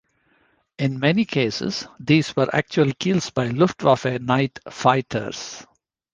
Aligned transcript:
In 0.79 0.99
many 0.99 1.25
cases 1.25 1.87
these 1.99 2.35
were 2.35 2.49
actual 2.55 2.91
'kills' 2.91 3.29
by 3.29 3.49
Luftwaffe 3.49 4.19
night 4.19 4.57
fighters... 4.67 5.63